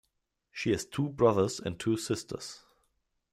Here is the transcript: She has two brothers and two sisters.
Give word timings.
She 0.51 0.71
has 0.71 0.83
two 0.83 1.09
brothers 1.09 1.59
and 1.59 1.79
two 1.79 1.95
sisters. 1.95 2.63